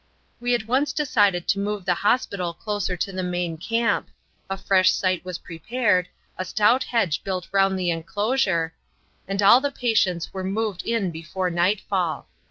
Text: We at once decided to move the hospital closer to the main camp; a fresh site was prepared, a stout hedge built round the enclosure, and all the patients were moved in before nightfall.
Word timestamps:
We 0.39 0.55
at 0.55 0.65
once 0.67 0.93
decided 0.93 1.47
to 1.49 1.59
move 1.59 1.85
the 1.85 1.93
hospital 1.93 2.55
closer 2.55 2.97
to 2.97 3.11
the 3.11 3.21
main 3.21 3.55
camp; 3.59 4.07
a 4.49 4.57
fresh 4.57 4.91
site 4.91 5.23
was 5.23 5.37
prepared, 5.37 6.07
a 6.39 6.43
stout 6.43 6.85
hedge 6.85 7.23
built 7.23 7.47
round 7.51 7.77
the 7.77 7.91
enclosure, 7.91 8.73
and 9.27 9.43
all 9.43 9.61
the 9.61 9.69
patients 9.69 10.33
were 10.33 10.43
moved 10.43 10.81
in 10.81 11.11
before 11.11 11.51
nightfall. 11.51 12.27